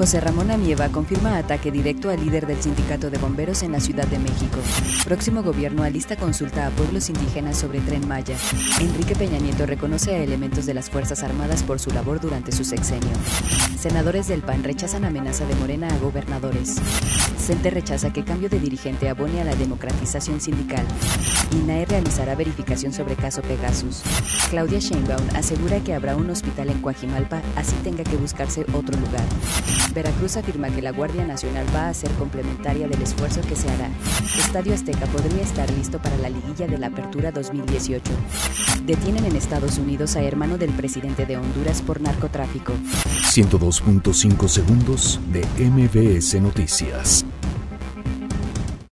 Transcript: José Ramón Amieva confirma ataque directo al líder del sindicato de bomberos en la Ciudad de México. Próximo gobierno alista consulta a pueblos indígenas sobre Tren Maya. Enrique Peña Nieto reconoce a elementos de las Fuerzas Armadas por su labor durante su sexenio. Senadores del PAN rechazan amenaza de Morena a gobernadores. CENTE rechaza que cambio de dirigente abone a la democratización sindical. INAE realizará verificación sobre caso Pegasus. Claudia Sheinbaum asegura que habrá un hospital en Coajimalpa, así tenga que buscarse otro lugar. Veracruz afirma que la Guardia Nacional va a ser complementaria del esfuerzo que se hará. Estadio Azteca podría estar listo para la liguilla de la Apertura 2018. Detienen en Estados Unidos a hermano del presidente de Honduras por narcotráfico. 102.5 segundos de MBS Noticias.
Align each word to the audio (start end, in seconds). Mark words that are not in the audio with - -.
José 0.00 0.18
Ramón 0.18 0.50
Amieva 0.50 0.88
confirma 0.88 1.36
ataque 1.36 1.70
directo 1.70 2.08
al 2.08 2.24
líder 2.24 2.46
del 2.46 2.62
sindicato 2.62 3.10
de 3.10 3.18
bomberos 3.18 3.62
en 3.62 3.72
la 3.72 3.80
Ciudad 3.80 4.06
de 4.06 4.18
México. 4.18 4.58
Próximo 5.04 5.42
gobierno 5.42 5.82
alista 5.82 6.16
consulta 6.16 6.66
a 6.66 6.70
pueblos 6.70 7.10
indígenas 7.10 7.58
sobre 7.58 7.80
Tren 7.80 8.08
Maya. 8.08 8.34
Enrique 8.80 9.14
Peña 9.14 9.38
Nieto 9.38 9.66
reconoce 9.66 10.14
a 10.14 10.22
elementos 10.22 10.64
de 10.64 10.72
las 10.72 10.88
Fuerzas 10.88 11.22
Armadas 11.22 11.62
por 11.62 11.80
su 11.80 11.90
labor 11.90 12.18
durante 12.18 12.50
su 12.50 12.64
sexenio. 12.64 13.10
Senadores 13.78 14.26
del 14.26 14.40
PAN 14.40 14.64
rechazan 14.64 15.04
amenaza 15.04 15.44
de 15.44 15.54
Morena 15.56 15.88
a 15.88 15.98
gobernadores. 15.98 16.76
CENTE 17.38 17.68
rechaza 17.68 18.10
que 18.10 18.24
cambio 18.24 18.48
de 18.48 18.58
dirigente 18.58 19.10
abone 19.10 19.42
a 19.42 19.44
la 19.44 19.54
democratización 19.54 20.40
sindical. 20.40 20.86
INAE 21.52 21.84
realizará 21.84 22.34
verificación 22.36 22.94
sobre 22.94 23.16
caso 23.16 23.42
Pegasus. 23.42 24.02
Claudia 24.48 24.78
Sheinbaum 24.78 25.26
asegura 25.34 25.80
que 25.80 25.92
habrá 25.92 26.16
un 26.16 26.30
hospital 26.30 26.70
en 26.70 26.80
Coajimalpa, 26.80 27.42
así 27.56 27.74
tenga 27.82 28.04
que 28.04 28.16
buscarse 28.16 28.64
otro 28.72 28.98
lugar. 28.98 29.24
Veracruz 29.94 30.36
afirma 30.36 30.68
que 30.70 30.82
la 30.82 30.92
Guardia 30.92 31.26
Nacional 31.26 31.66
va 31.74 31.88
a 31.88 31.94
ser 31.94 32.10
complementaria 32.12 32.88
del 32.88 33.02
esfuerzo 33.02 33.40
que 33.42 33.56
se 33.56 33.68
hará. 33.70 33.88
Estadio 34.38 34.74
Azteca 34.74 35.06
podría 35.06 35.42
estar 35.42 35.70
listo 35.72 35.98
para 35.98 36.16
la 36.18 36.28
liguilla 36.28 36.66
de 36.66 36.78
la 36.78 36.88
Apertura 36.88 37.32
2018. 37.32 38.12
Detienen 38.84 39.24
en 39.26 39.36
Estados 39.36 39.78
Unidos 39.78 40.16
a 40.16 40.22
hermano 40.22 40.58
del 40.58 40.70
presidente 40.70 41.26
de 41.26 41.36
Honduras 41.36 41.82
por 41.82 42.00
narcotráfico. 42.00 42.72
102.5 43.32 44.48
segundos 44.48 45.20
de 45.32 45.44
MBS 45.58 46.40
Noticias. 46.40 47.24